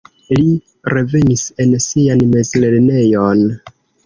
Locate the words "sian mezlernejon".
1.89-3.47